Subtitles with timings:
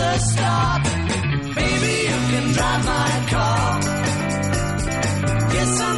[0.00, 0.82] a start.
[1.54, 3.80] Baby, you can drive my car.
[5.54, 5.97] Yes, I'm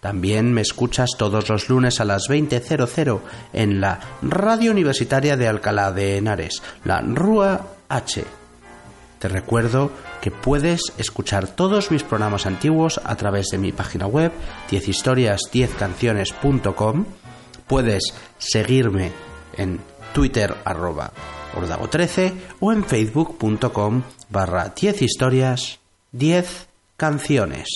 [0.00, 3.20] También me escuchas todos los lunes a las 20.00
[3.52, 8.24] en la Radio Universitaria de Alcalá de Henares, la RUA H.
[9.20, 14.32] Te recuerdo que puedes escuchar todos mis programas antiguos a través de mi página web
[14.72, 17.04] 10historias10canciones.com.
[17.68, 19.12] Puedes seguirme
[19.56, 19.78] en
[20.12, 21.12] Twitter arroba
[21.54, 25.80] ordago13 o en facebook.com barra 10 historias
[26.12, 27.68] 10 canciones.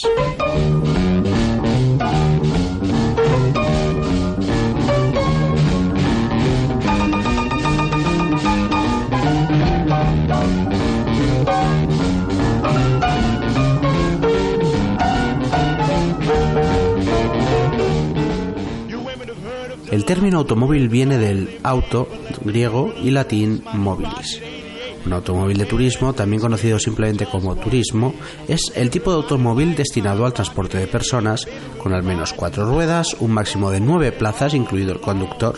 [19.90, 22.08] El término automóvil viene del auto
[22.44, 24.40] griego y latín mobilis.
[25.06, 28.14] Un automóvil de turismo, también conocido simplemente como turismo,
[28.48, 31.46] es el tipo de automóvil destinado al transporte de personas
[31.78, 35.56] con al menos cuatro ruedas, un máximo de nueve plazas, incluido el conductor.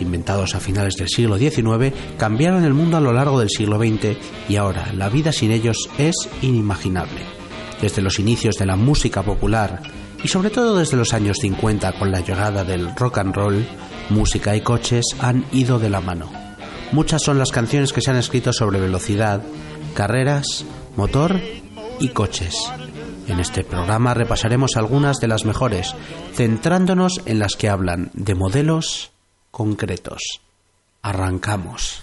[0.00, 4.16] Inventados a finales del siglo XIX, cambiaron el mundo a lo largo del siglo XX
[4.48, 7.20] y ahora la vida sin ellos es inimaginable.
[7.80, 9.82] Desde los inicios de la música popular
[10.22, 13.66] y sobre todo desde los años 50 con la llegada del rock and roll,
[14.08, 16.30] música y coches han ido de la mano.
[16.92, 19.42] Muchas son las canciones que se han escrito sobre velocidad,
[19.94, 20.64] carreras,
[20.96, 21.40] motor
[21.98, 22.54] y coches.
[23.28, 25.94] En este programa repasaremos algunas de las mejores,
[26.34, 29.10] centrándonos en las que hablan de modelos
[29.50, 30.40] concretos.
[31.02, 32.02] Arrancamos.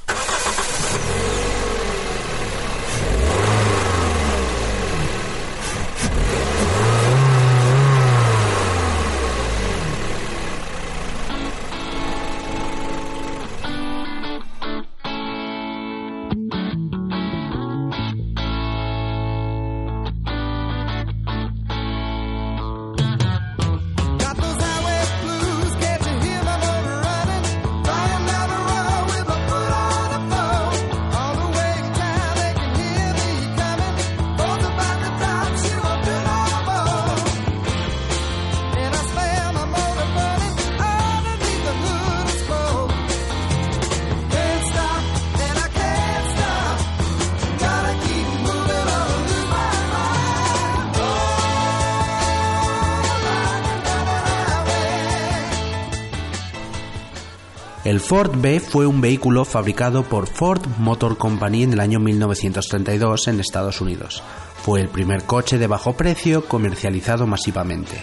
[57.89, 63.29] El Ford B fue un vehículo fabricado por Ford Motor Company en el año 1932
[63.29, 64.21] en Estados Unidos.
[64.61, 67.97] Fue el primer coche de bajo precio comercializado masivamente.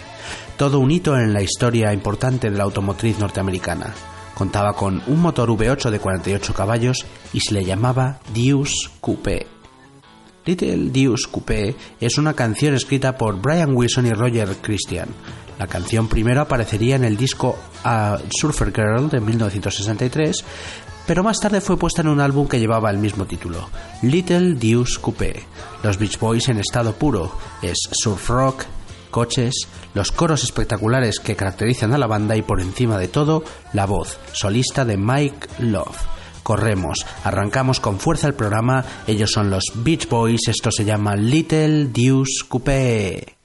[0.57, 3.93] Todo un hito en la historia importante de la automotriz norteamericana.
[4.35, 9.47] Contaba con un motor V8 de 48 caballos y se le llamaba Deuce Coupé.
[10.45, 15.07] Little Deuce Coupé es una canción escrita por Brian Wilson y Roger Christian.
[15.59, 20.43] La canción primero aparecería en el disco A Surfer Girl de 1963,
[21.05, 23.69] pero más tarde fue puesta en un álbum que llevaba el mismo título,
[24.01, 25.43] Little Deuce Coupé.
[25.83, 27.31] Los Beach Boys en estado puro
[27.61, 28.65] es surf rock,
[29.09, 33.43] coches, los coros espectaculares que caracterizan a la banda y por encima de todo,
[33.73, 36.17] la voz solista de Mike Love
[36.47, 41.87] corremos, arrancamos con fuerza el programa, ellos son los Beach Boys, esto se llama Little
[41.87, 43.35] Deuce Coupé.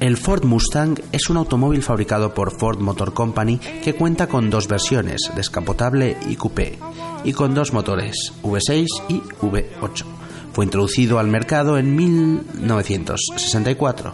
[0.00, 4.66] El Ford Mustang es un automóvil fabricado por Ford Motor Company que cuenta con dos
[4.66, 6.80] versiones, descapotable y coupé,
[7.22, 10.04] y con dos motores, V6 y V8.
[10.52, 14.12] Fue introducido al mercado en 1964.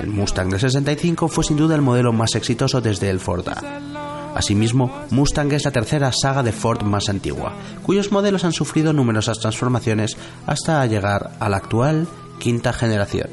[0.00, 3.93] El Mustang de 65 fue sin duda el modelo más exitoso desde el Ford A.
[4.34, 9.38] Asimismo, Mustang es la tercera saga de Ford más antigua, cuyos modelos han sufrido numerosas
[9.38, 13.28] transformaciones hasta llegar a la actual quinta generación.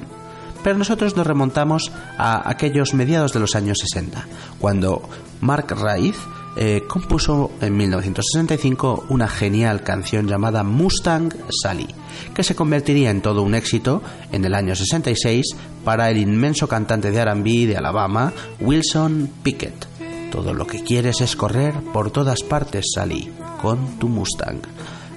[0.64, 4.28] Pero nosotros nos remontamos a aquellos mediados de los años 60,
[4.60, 5.02] cuando
[5.42, 6.18] Mark Raiz
[6.56, 11.88] eh, compuso en 1965 una genial canción llamada Mustang Sally,
[12.34, 17.10] que se convertiría en todo un éxito en el año 66 para el inmenso cantante
[17.10, 19.91] de RB de Alabama, Wilson Pickett.
[20.32, 24.62] Todo lo que quieres es correr por todas partes, Sally, con tu Mustang.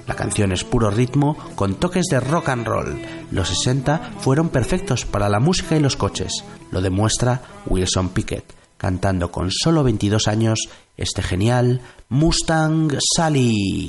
[0.05, 3.01] La canción es puro ritmo con toques de rock and roll.
[3.31, 6.43] Los 60 fueron perfectos para la música y los coches.
[6.71, 10.59] Lo demuestra Wilson Pickett cantando con solo 22 años
[10.97, 13.87] este genial Mustang Sally.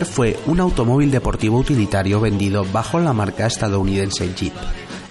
[0.00, 4.54] Fue un automóvil deportivo utilitario vendido bajo la marca estadounidense Jeep.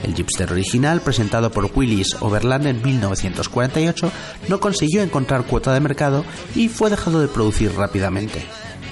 [0.01, 4.11] El Jeepster original, presentado por Willis Overland en 1948,
[4.47, 8.43] no consiguió encontrar cuota de mercado y fue dejado de producir rápidamente.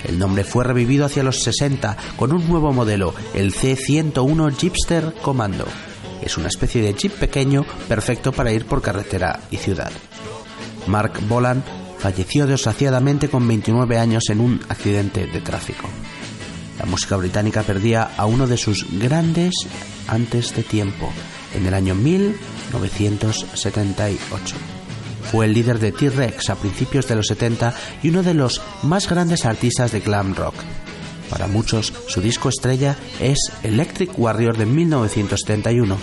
[0.08, 5.65] El nombre fue revivido hacia los 60 con un nuevo modelo, el C101 Jeepster Commando.
[6.22, 9.91] Es una especie de jeep pequeño perfecto para ir por carretera y ciudad.
[10.86, 11.63] Mark Boland
[12.00, 15.88] falleció desgraciadamente con 29 años en un accidente de tráfico.
[16.79, 19.53] La música británica perdía a uno de sus grandes
[20.08, 21.12] antes de tiempo,
[21.53, 24.56] en el año 1978.
[25.29, 29.10] Fue el líder de T-Rex a principios de los 70 y uno de los más
[29.10, 30.56] grandes artistas de glam rock.
[31.29, 35.98] Para muchos, su disco estrella es Electric Warrior de 1971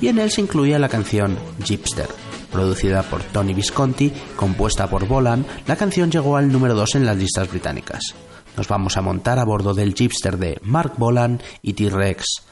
[0.00, 2.08] y en él se incluía la canción Jeepster.
[2.52, 7.16] Producida por Tony Visconti, compuesta por Bolan, la canción llegó al número 2 en las
[7.16, 8.14] listas británicas.
[8.56, 12.42] Nos vamos a montar a bordo del Jeepster de Mark Bolan y T-Rex.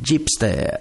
[0.00, 0.78] Jeepster.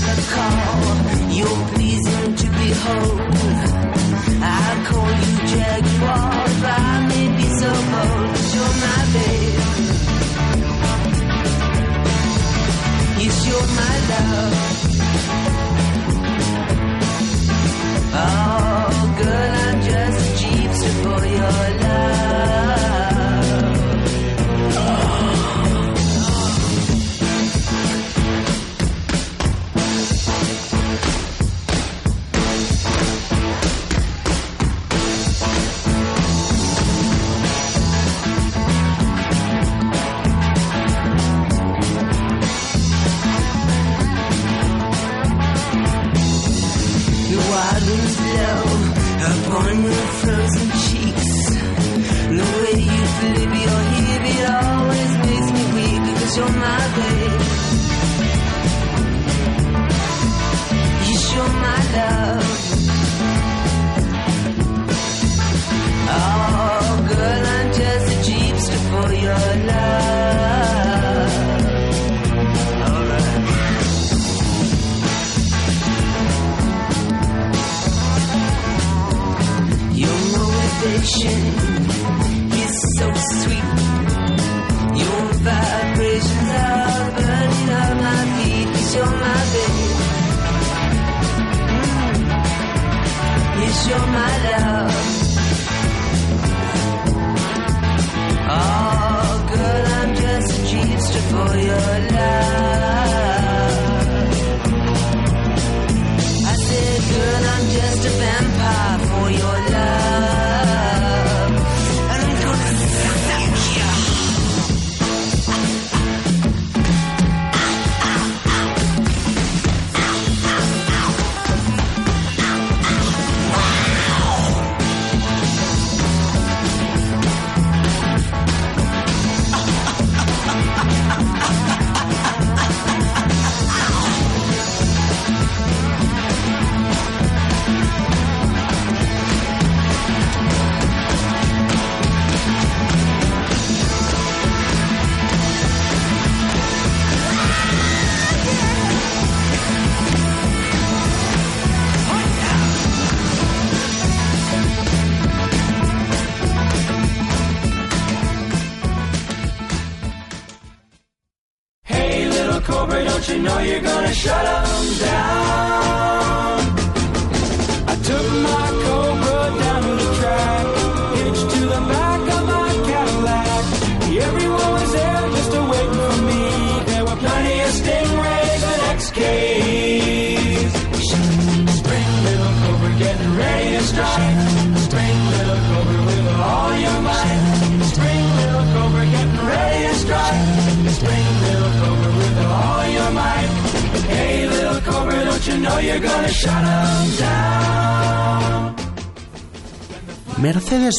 [0.00, 3.20] Like call, you're pleasing to behold.
[4.40, 9.58] I call you Jaguar, if I may be so bold, you're my babe.
[13.22, 14.77] Yes, you're my love.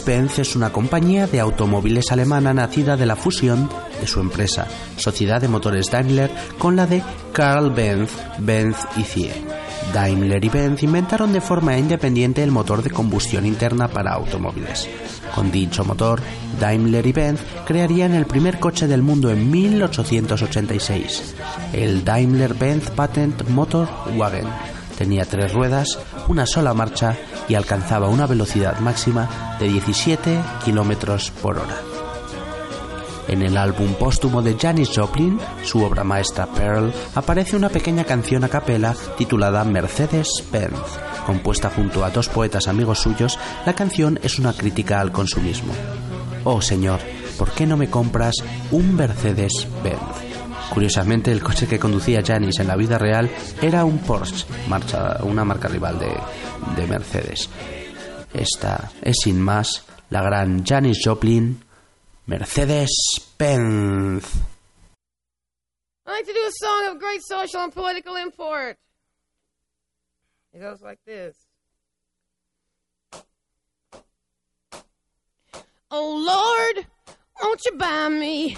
[0.09, 3.69] Mercedes-Benz es una compañía de automóviles alemana nacida de la fusión
[4.01, 4.65] de su empresa,
[4.97, 9.31] Sociedad de Motores Daimler, con la de Karl Benz, Benz y CIE.
[9.93, 14.89] Daimler y Benz inventaron de forma independiente el motor de combustión interna para automóviles.
[15.35, 16.19] Con dicho motor,
[16.59, 21.35] Daimler y Benz crearían el primer coche del mundo en 1886,
[21.73, 24.78] el Daimler-Benz Patent Motor Wagen.
[24.99, 27.15] Tenía tres ruedas, una sola marcha
[27.47, 31.77] y alcanzaba una velocidad máxima de 17 kilómetros por hora.
[33.29, 38.43] En el álbum póstumo de Janis Joplin, su obra maestra Pearl, aparece una pequeña canción
[38.43, 40.75] a capela titulada Mercedes-Benz.
[41.25, 45.71] Compuesta junto a dos poetas amigos suyos, la canción es una crítica al consumismo.
[46.43, 46.99] Oh Señor,
[47.37, 48.35] ¿por qué no me compras
[48.71, 50.28] un Mercedes-Benz?
[50.73, 53.29] Curiosamente, el coche que conducía Janis en la vida real
[53.61, 56.15] era un Porsche, marcha, una marca rival de,
[56.75, 57.49] de Mercedes.
[58.33, 61.63] Esta es sin más la gran Janis Joplin,
[62.27, 62.89] Mercedes
[63.37, 64.25] Benz.
[66.05, 68.77] I like to do a song of great social and political import.
[70.53, 71.35] It goes like this.
[75.91, 76.85] Oh Lord,
[77.41, 78.57] won't you buy me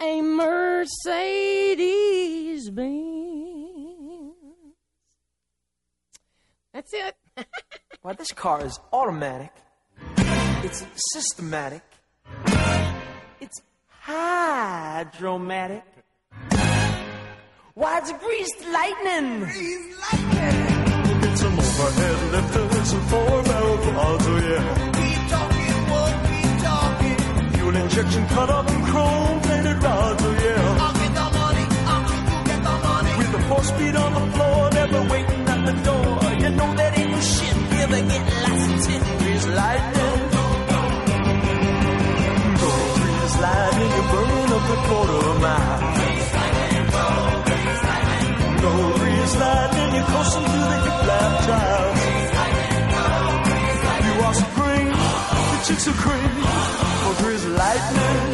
[0.00, 1.90] a Mercedes
[2.70, 4.34] Benz?
[6.72, 7.16] That's it.
[8.02, 9.52] Why, this car is automatic.
[10.62, 11.82] It's systematic.
[13.40, 15.84] It's hydromatic.
[17.74, 19.40] Why, it's greased lightning.
[19.40, 21.20] Greased lightning.
[21.20, 24.74] Get some overhead lifters and four barrel quads, oh yeah.
[24.92, 27.18] Keep talking, won't keep talking.
[27.52, 29.29] Fuel injection cut up and chrome
[29.82, 30.84] rods, oh yeah.
[30.84, 32.04] I'll get the money, I'll
[32.48, 33.12] get the money.
[33.18, 36.10] With the four speed on the floor, never waiting at the door.
[36.42, 39.00] You know that ain't no shit, you ever get of tin.
[39.20, 40.18] Grease lightning.
[42.60, 45.80] Go grease lightning, you're burning up a quarter mile.
[48.64, 51.98] No grease lightning, you're coasting through the hip lap trials.
[54.06, 54.92] You are supreme,
[55.50, 56.32] the chicks are cream.
[57.02, 58.29] For grease lightning.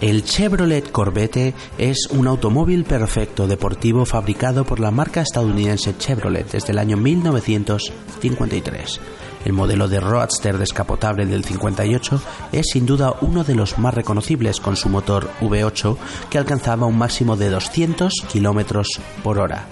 [0.00, 6.72] El Chevrolet Corvette es un automóvil perfecto deportivo fabricado por la marca estadounidense Chevrolet desde
[6.72, 9.00] el año 1953.
[9.46, 12.20] El modelo de Roadster descapotable del 58
[12.52, 15.96] es sin duda uno de los más reconocibles con su motor V8
[16.28, 18.88] que alcanzaba un máximo de 200 kilómetros
[19.22, 19.66] por hora.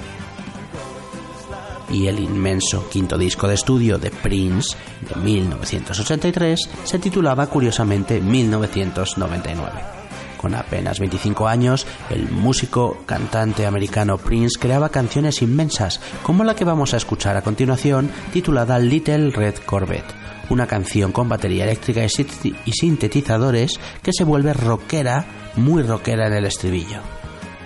[1.90, 4.76] Y el inmenso quinto disco de estudio de Prince
[5.08, 10.04] de 1983 se titulaba curiosamente 1999.
[10.44, 16.66] Con apenas 25 años, el músico cantante americano Prince creaba canciones inmensas, como la que
[16.66, 20.12] vamos a escuchar a continuación, titulada Little Red Corvette,
[20.50, 25.24] una canción con batería eléctrica y sintetizadores que se vuelve rockera,
[25.56, 27.00] muy rockera en el estribillo.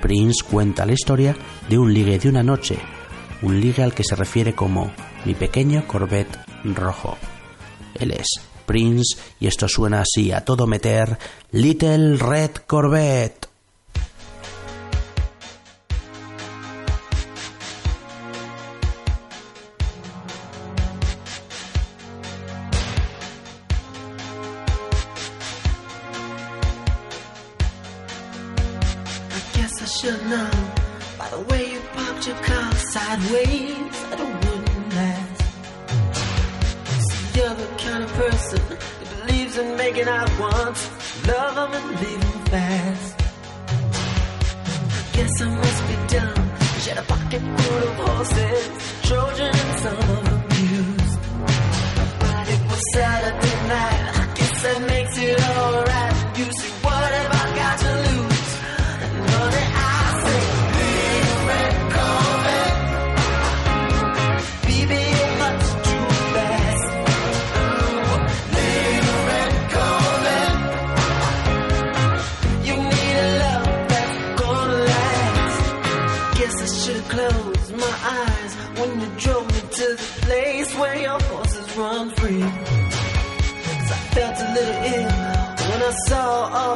[0.01, 1.37] Prince cuenta la historia
[1.69, 2.79] de un ligue de una noche,
[3.43, 4.91] un ligue al que se refiere como
[5.25, 7.17] mi pequeño Corvette rojo.
[7.95, 8.27] Él es
[8.67, 11.19] Prince y esto suena así a todo meter
[11.53, 13.38] Little Red Corvette.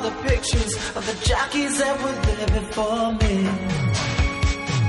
[0.03, 3.37] The pictures of the jockeys that were there before me.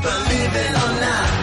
[0.01, 1.42] Believe it or not,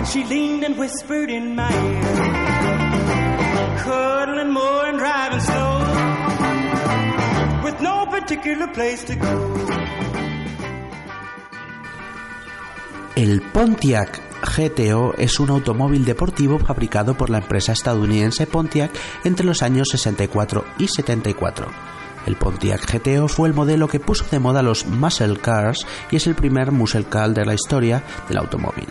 [0.00, 2.00] And she leaned and whispered in my ear.
[4.50, 5.78] More and driving slow.
[7.62, 9.54] With no particular place to go.
[13.14, 14.22] El Pontiac
[14.56, 18.90] GTO es un automóvil deportivo fabricado por la empresa estadounidense Pontiac
[19.24, 21.66] entre los años 64 y 74.
[22.24, 26.26] El Pontiac GTO fue el modelo que puso de moda los muscle cars y es
[26.26, 28.88] el primer muscle car de la historia del automóvil.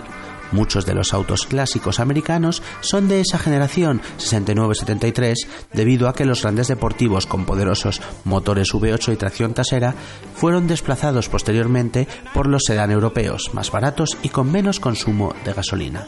[0.51, 5.35] Muchos de los autos clásicos americanos son de esa generación 69-73
[5.73, 9.93] debido a que los grandes deportivos con poderosos motores V8 y tracción trasera
[10.35, 16.07] fueron desplazados posteriormente por los sedán europeos más baratos y con menos consumo de gasolina.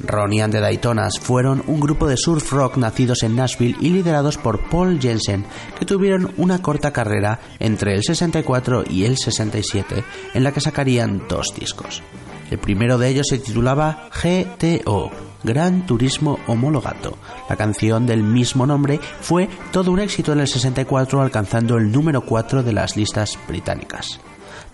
[0.00, 4.38] Ronnie and the Daytonas fueron un grupo de surf rock nacidos en Nashville y liderados
[4.38, 5.44] por Paul Jensen,
[5.78, 11.22] que tuvieron una corta carrera entre el 64 y el 67, en la que sacarían
[11.28, 12.02] dos discos.
[12.50, 15.10] El primero de ellos se titulaba GTO,
[15.44, 17.18] Gran Turismo Homologato.
[17.48, 22.22] La canción del mismo nombre fue todo un éxito en el 64, alcanzando el número
[22.22, 24.20] 4 de las listas británicas.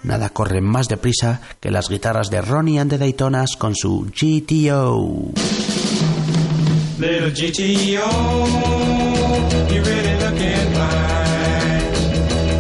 [0.03, 5.33] Nada corre más deprisa que las guitarras de Ronnie and the Daytonas con su GTO.
[6.99, 8.05] Little GTO.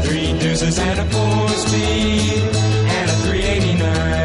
[0.03, 2.43] Three and a four speed
[2.89, 4.24] and a 389.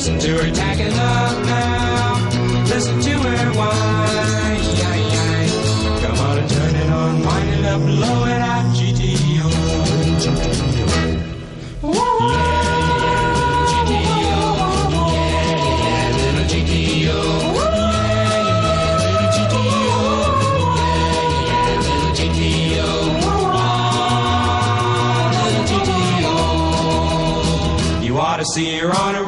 [0.00, 2.64] Listen to her tack it up now.
[2.70, 4.64] Listen to her whine.
[6.00, 9.50] Come on and turn it on, wind it up, blow it out, GTO.
[13.60, 14.30] GTO.
[15.12, 15.40] Yeah.
[28.40, 29.19] to see her on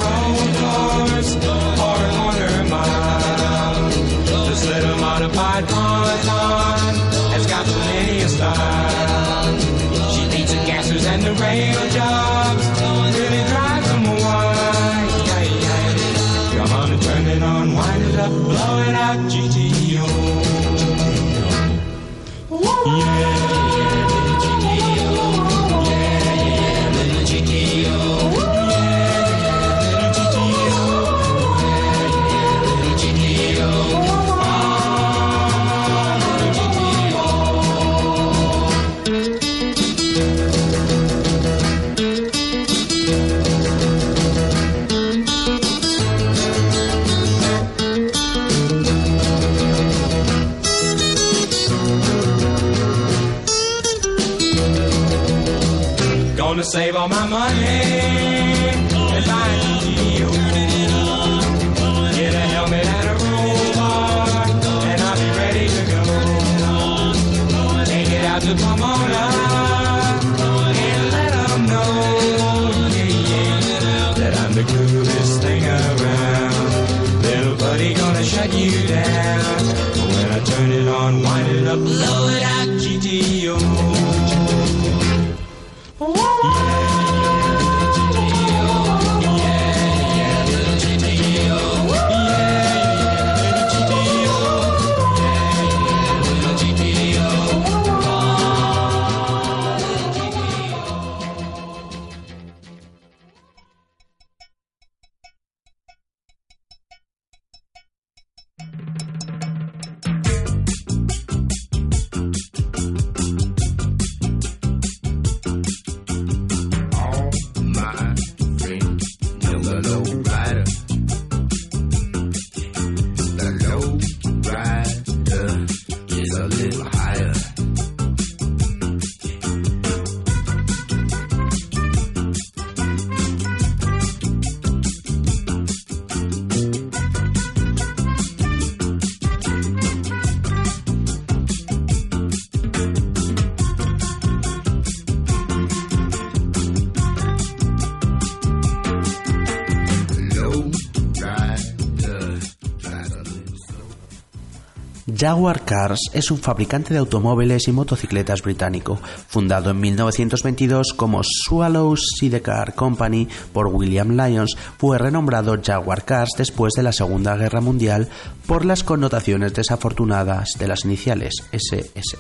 [155.23, 158.99] Jaguar Cars es un fabricante de automóviles y motocicletas británico,
[159.29, 166.73] fundado en 1922 como Swallow Sidecar Company por William Lyons, fue renombrado Jaguar Cars después
[166.75, 168.09] de la Segunda Guerra Mundial
[168.49, 172.19] por las connotaciones desafortunadas de las iniciales SS.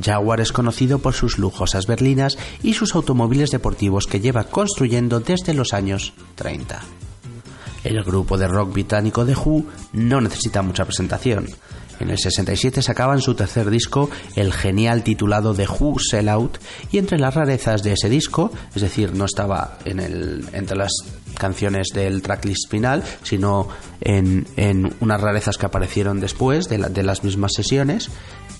[0.00, 5.54] Jaguar es conocido por sus lujosas berlinas y sus automóviles deportivos que lleva construyendo desde
[5.54, 6.82] los años 30.
[7.84, 9.64] El grupo de rock británico The Who
[9.94, 11.46] no necesita mucha presentación.
[12.00, 16.58] En el 67 sacaban su tercer disco, el genial titulado The Who Sell Out,
[16.90, 20.90] y entre las rarezas de ese disco, es decir, no estaba en el, entre las
[21.38, 23.68] canciones del tracklist final, sino
[24.00, 28.08] en, en unas rarezas que aparecieron después de, la- de las mismas sesiones,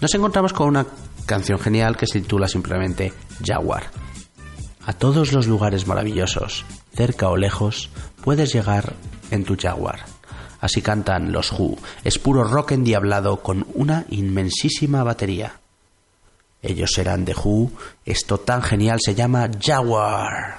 [0.00, 0.86] nos encontramos con una
[1.26, 3.12] canción genial que se titula simplemente
[3.44, 3.84] Jaguar.
[4.84, 6.64] A todos los lugares maravillosos,
[6.94, 7.90] cerca o lejos,
[8.24, 8.94] puedes llegar
[9.30, 10.00] en tu Jaguar.
[10.60, 11.76] Así cantan los Who.
[12.04, 15.60] Es puro rock endiablado con una inmensísima batería.
[16.62, 17.72] Ellos serán de Who.
[18.04, 20.58] Esto tan genial se llama Jaguar.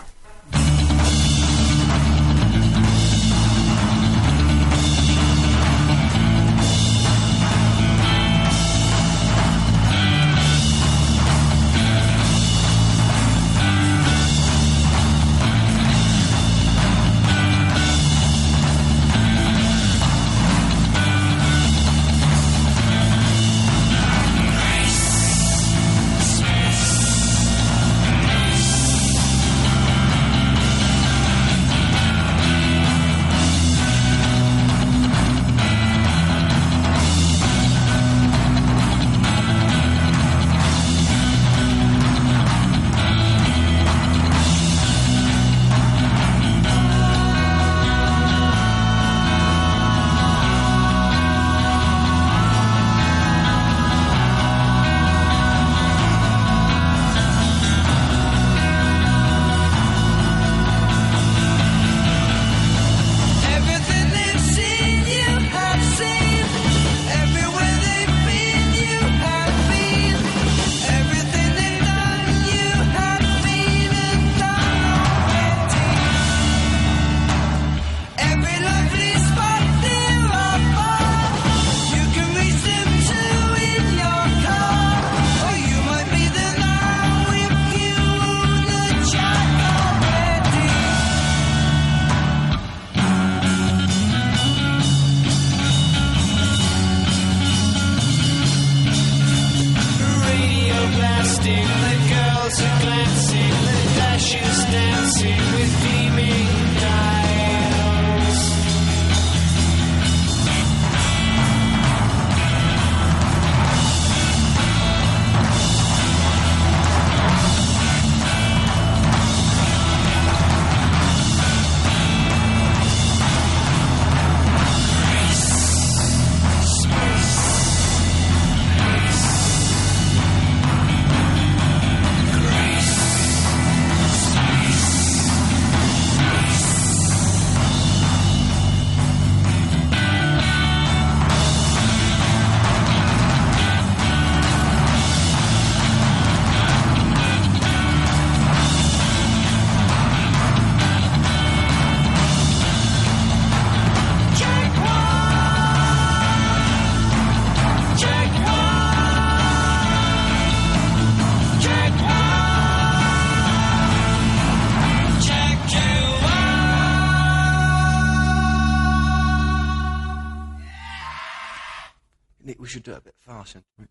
[173.54, 173.90] Bit faster.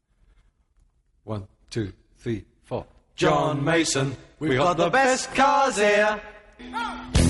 [1.25, 2.87] One, two, three, four.
[3.15, 6.21] John Mason, we've got the best cars here.
[6.61, 7.22] Let's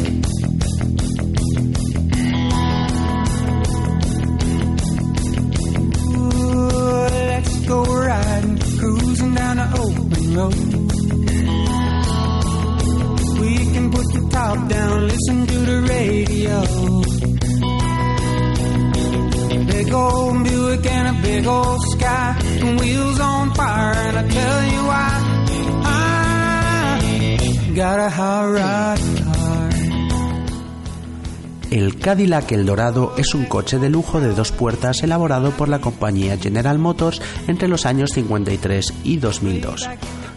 [32.03, 36.37] Cadillac El Dorado es un coche de lujo de dos puertas elaborado por la compañía
[36.37, 39.89] General Motors entre los años 53 y 2002.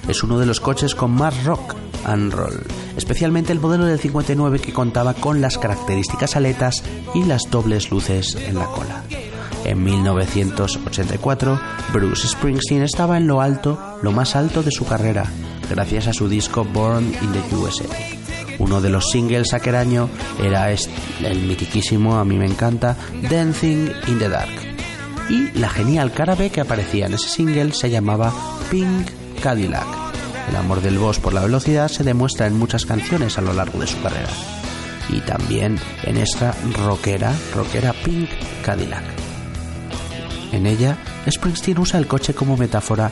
[0.08, 2.62] Es uno de los coches con más rock and roll,
[2.96, 6.84] especialmente el modelo del 59 que contaba con las características aletas
[7.16, 9.04] y las dobles luces en la cola.
[9.64, 11.60] En 1984,
[11.92, 15.26] Bruce Springsteen estaba en lo alto, lo más alto de su carrera,
[15.68, 18.25] gracias a su disco Born in the USA.
[18.60, 20.10] Uno de los singles aquel año
[20.42, 20.92] era este,
[21.24, 22.96] el mitiquísimo, a mí me encanta,
[23.30, 24.50] Dancing in the Dark.
[25.30, 28.34] Y la genial cara B que aparecía en ese single se llamaba
[28.70, 29.10] Pink
[29.42, 29.88] Cadillac.
[30.50, 33.80] El amor del boss por la velocidad se demuestra en muchas canciones a lo largo
[33.80, 34.30] de su carrera.
[35.10, 38.30] Y también en esta rockera, rockera Pink
[38.64, 39.04] Cadillac.
[40.52, 40.98] En ella,
[41.30, 43.12] Springsteen usa el coche como metáfora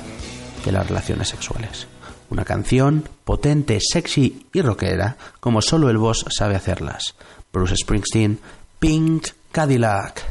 [0.63, 1.87] de las relaciones sexuales.
[2.33, 7.13] Una canción potente, sexy y rockera, como solo el boss sabe hacerlas.
[7.53, 8.39] Bruce Springsteen,
[8.79, 10.25] Pink Cadillac.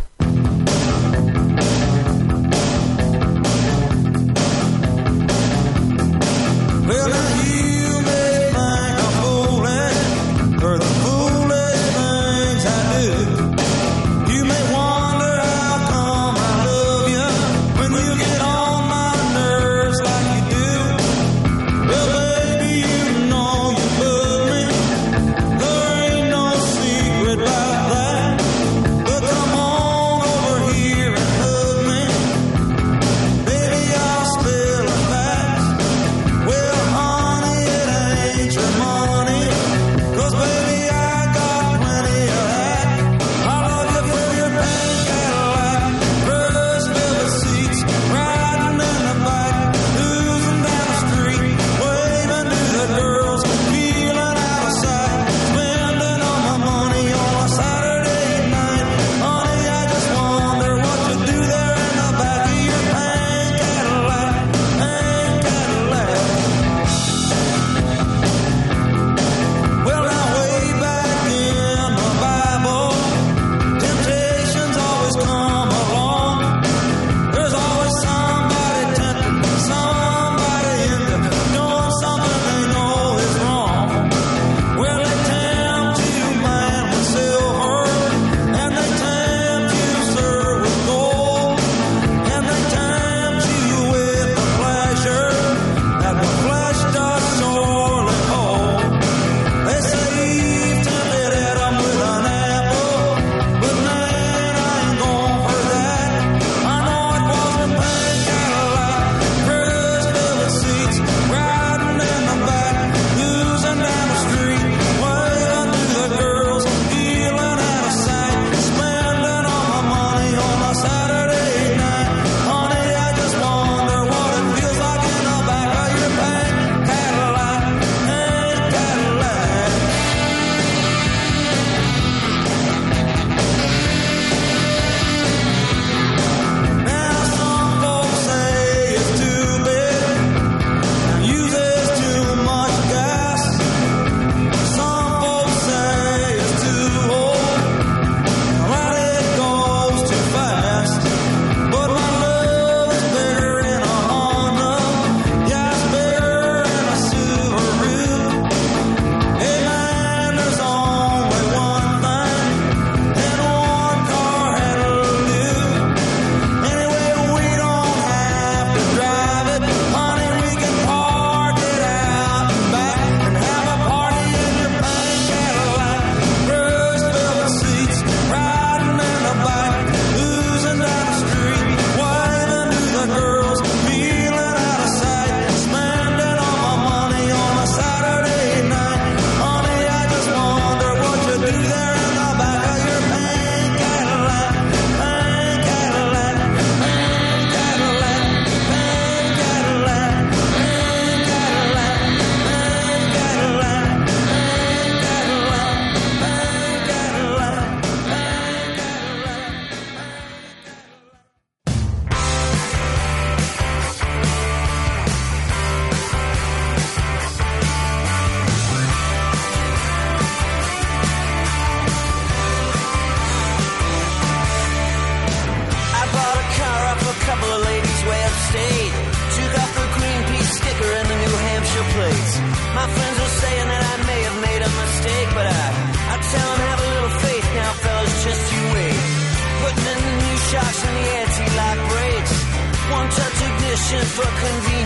[244.01, 244.82] For convenience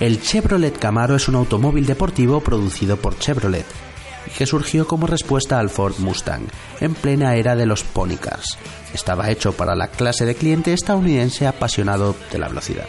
[0.00, 3.66] El Chevrolet Camaro es un automóvil deportivo producido por Chevrolet
[4.36, 6.42] que surgió como respuesta al Ford Mustang
[6.80, 8.58] en plena era de los pony cars.
[8.94, 12.86] Estaba hecho para la clase de cliente estadounidense apasionado de la velocidad,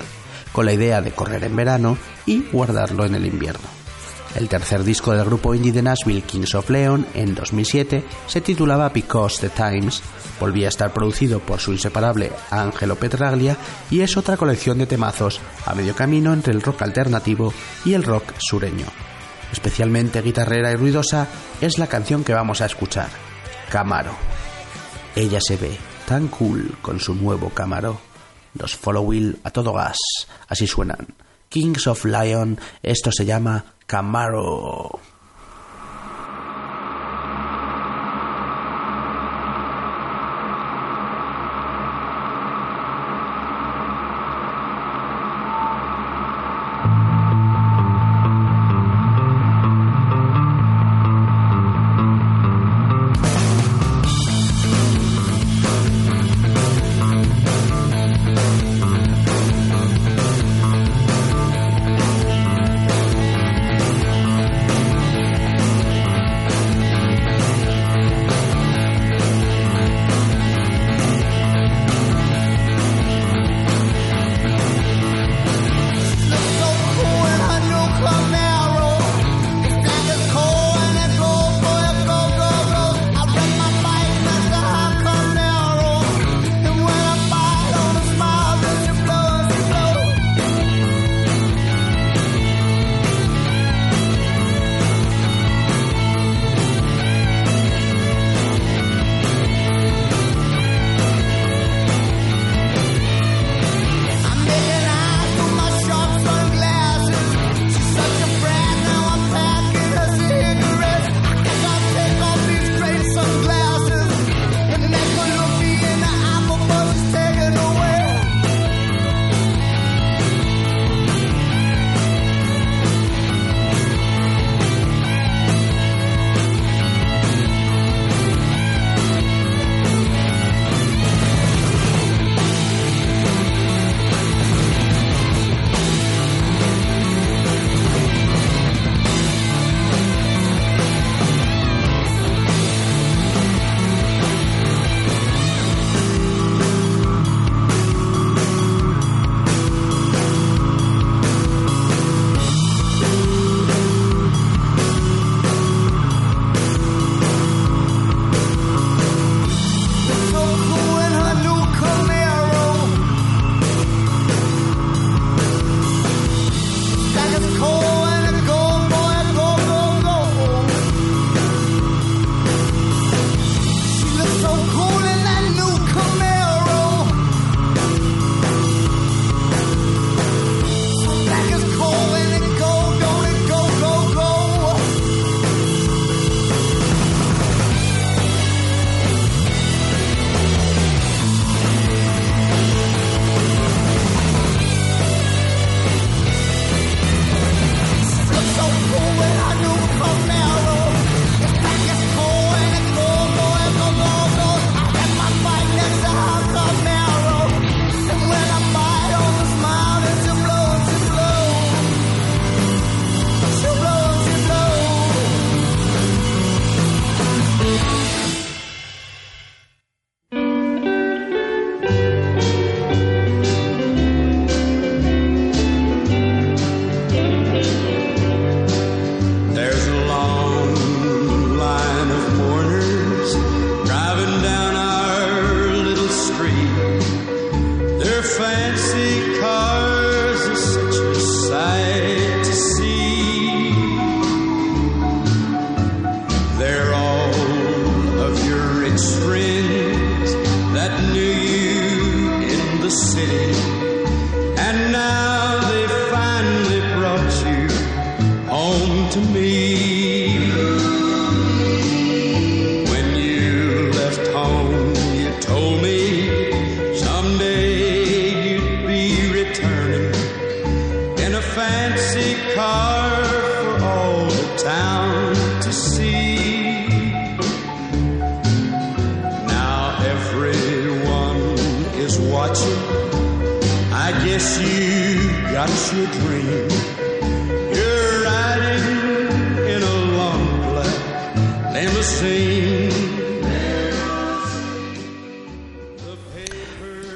[0.51, 3.78] con la idea de correr en verano y guardarlo en el invierno.
[4.35, 8.89] El tercer disco del grupo indie de Nashville Kings of Leon en 2007 se titulaba
[8.89, 10.03] Because the Times,
[10.39, 13.57] volvía a estar producido por su inseparable Angelo Petraglia
[13.89, 17.53] y es otra colección de temazos a medio camino entre el rock alternativo
[17.83, 18.85] y el rock sureño.
[19.51, 21.27] Especialmente guitarrera y ruidosa
[21.59, 23.09] es la canción que vamos a escuchar,
[23.69, 24.13] Camaro.
[25.15, 25.75] Ella se ve
[26.07, 27.99] tan cool con su nuevo Camaro.
[28.53, 29.97] Los Follow Will a todo gas,
[30.47, 31.07] así suenan.
[31.49, 35.01] Kings of Lion, esto se llama Camaro.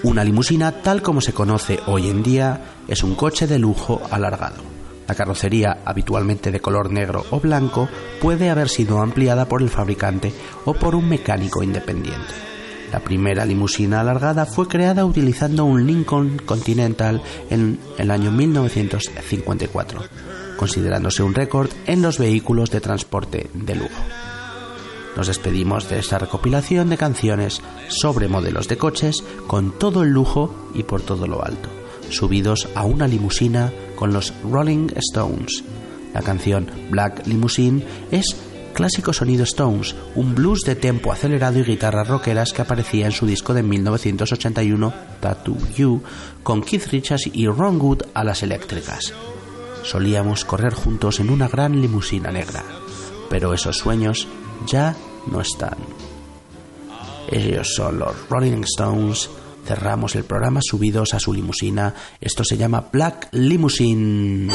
[0.04, 4.62] Una limusina, tal como se conoce hoy en día, es un coche de lujo alargado.
[5.08, 7.88] La carrocería, habitualmente de color negro o blanco,
[8.22, 10.34] puede haber sido ampliada por el fabricante
[10.66, 12.34] o por un mecánico independiente.
[12.92, 20.02] La primera limusina alargada fue creada utilizando un Lincoln Continental en el año 1954,
[20.58, 24.04] considerándose un récord en los vehículos de transporte de lujo.
[25.16, 30.70] Nos despedimos de esta recopilación de canciones sobre modelos de coches con todo el lujo
[30.74, 31.70] y por todo lo alto,
[32.10, 35.64] subidos a una limusina con los Rolling Stones.
[36.14, 38.36] La canción Black Limousine es
[38.74, 43.26] clásico sonido Stones, un blues de tempo acelerado y guitarras rockeras que aparecía en su
[43.26, 46.02] disco de 1981 Tattoo You
[46.42, 49.14] con Keith Richards y Ron Wood a las eléctricas.
[49.84, 52.64] Solíamos correr juntos en una gran limusina negra,
[53.30, 54.28] pero esos sueños
[54.66, 54.96] ya
[55.28, 55.78] no están.
[57.30, 59.30] Ellos son los Rolling Stones.
[59.66, 61.94] Cerramos el programa subidos a su limusina.
[62.20, 64.52] Esto se llama Black Limousine.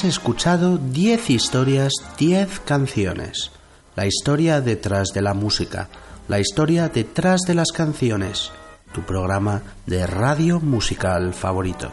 [0.00, 3.50] Has escuchado 10 historias, 10 canciones.
[3.96, 5.90] La historia detrás de la música,
[6.26, 8.50] la historia detrás de las canciones.
[8.94, 11.92] Tu programa de radio musical favorito.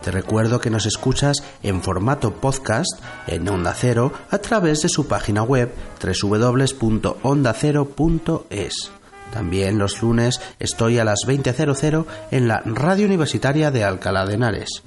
[0.00, 5.08] Te recuerdo que nos escuchas en formato podcast en Onda Cero a través de su
[5.08, 8.92] página web www.ondacero.es.
[9.32, 14.84] También los lunes estoy a las 20.00 en la Radio Universitaria de Alcalá de Henares.